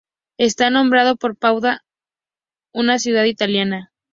[0.39, 1.81] Está nombrado por Padua,
[2.73, 3.91] una ciudad italiana.